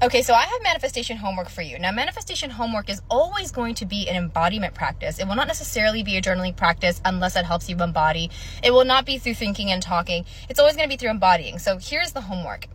[0.00, 1.76] Okay, so I have manifestation homework for you.
[1.76, 5.18] Now, manifestation homework is always going to be an embodiment practice.
[5.18, 8.30] It will not necessarily be a journaling practice unless it helps you embody.
[8.62, 10.24] It will not be through thinking and talking.
[10.48, 11.58] It's always going to be through embodying.
[11.58, 12.68] So here's the homework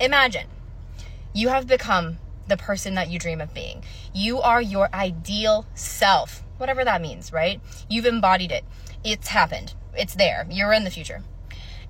[0.00, 0.46] Imagine
[1.34, 2.16] you have become
[2.48, 3.84] the person that you dream of being.
[4.14, 7.60] You are your ideal self, whatever that means, right?
[7.90, 8.64] You've embodied it.
[9.04, 9.74] It's happened.
[9.94, 10.46] It's there.
[10.48, 11.24] You're in the future.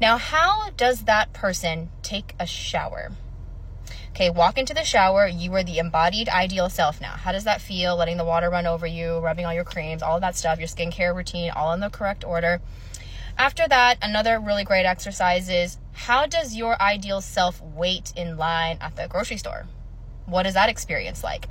[0.01, 3.13] Now, how does that person take a shower?
[4.11, 5.27] Okay, walk into the shower.
[5.27, 7.13] You are the embodied ideal self now.
[7.13, 7.97] How does that feel?
[7.97, 10.69] Letting the water run over you, rubbing all your creams, all of that stuff, your
[10.69, 12.61] skincare routine, all in the correct order.
[13.39, 18.79] After that, another really great exercise is how does your ideal self wait in line
[18.81, 19.67] at the grocery store?
[20.27, 21.47] What is that experience like?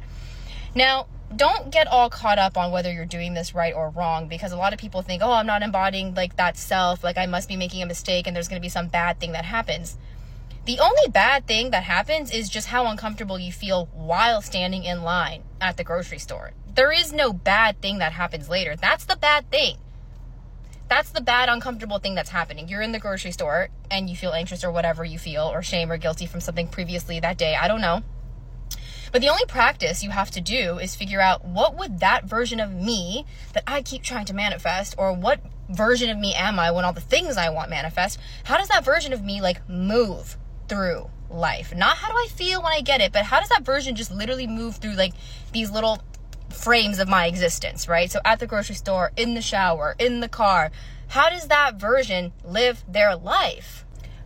[0.75, 4.51] Now, don't get all caught up on whether you're doing this right or wrong because
[4.51, 7.47] a lot of people think, oh, I'm not embodying like that self, like I must
[7.47, 9.97] be making a mistake and there's going to be some bad thing that happens.
[10.65, 15.03] The only bad thing that happens is just how uncomfortable you feel while standing in
[15.03, 16.51] line at the grocery store.
[16.75, 18.75] There is no bad thing that happens later.
[18.75, 19.77] That's the bad thing.
[20.87, 22.67] That's the bad, uncomfortable thing that's happening.
[22.67, 25.91] You're in the grocery store and you feel anxious or whatever you feel, or shame
[25.91, 27.55] or guilty from something previously that day.
[27.55, 28.03] I don't know.
[29.11, 32.59] But the only practice you have to do is figure out what would that version
[32.59, 36.71] of me that I keep trying to manifest, or what version of me am I
[36.71, 40.37] when all the things I want manifest, how does that version of me like move
[40.69, 41.75] through life.
[41.75, 44.11] Not how do I feel when I get it, but how does that version just
[44.11, 45.13] literally move through like
[45.51, 46.01] these little
[46.49, 48.09] frames of my existence, right?
[48.09, 50.71] So at the grocery store, in the shower, in the car,
[51.07, 53.85] how does that version live their life?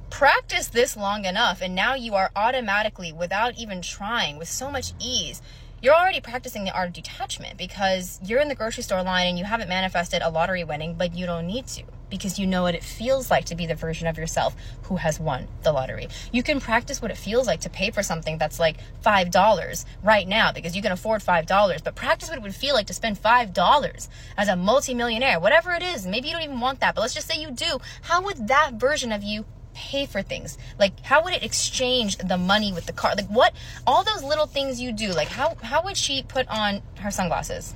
[0.09, 4.93] Practice this long enough, and now you are automatically, without even trying, with so much
[4.99, 5.41] ease,
[5.81, 9.39] you're already practicing the art of detachment because you're in the grocery store line and
[9.39, 11.83] you haven't manifested a lottery winning, but you don't need to
[12.13, 15.19] because you know what it feels like to be the version of yourself who has
[15.19, 16.07] won the lottery.
[16.31, 20.27] You can practice what it feels like to pay for something that's like $5 right
[20.27, 23.17] now because you can afford $5, but practice what it would feel like to spend
[23.17, 26.05] $5 as a multimillionaire, whatever it is.
[26.05, 27.79] Maybe you don't even want that, but let's just say you do.
[28.03, 30.59] How would that version of you pay for things?
[30.77, 33.15] Like how would it exchange the money with the car?
[33.15, 33.53] Like what
[33.87, 37.73] all those little things you do, like how how would she put on her sunglasses?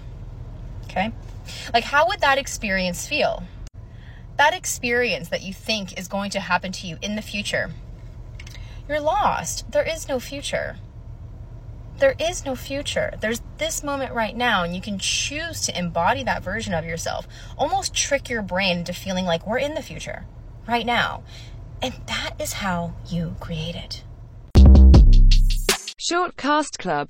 [0.84, 1.12] Okay?
[1.74, 3.42] Like how would that experience feel?
[4.38, 7.72] That experience that you think is going to happen to you in the future,
[8.88, 9.72] you're lost.
[9.72, 10.78] There is no future.
[12.00, 13.16] There is no future.
[13.20, 17.28] There's this moment right now, and you can choose to embody that version of yourself.
[17.58, 20.25] Almost trick your brain into feeling like we're in the future
[20.68, 21.24] right now.
[21.81, 24.04] And that is how you create it.
[26.00, 27.06] Shortcast Club